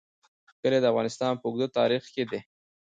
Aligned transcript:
کلي 0.61 0.79
د 0.81 0.85
افغانستان 0.93 1.31
په 1.37 1.45
اوږده 1.47 1.67
تاریخ 1.77 2.03
کې 2.13 2.23
دي. 2.31 2.39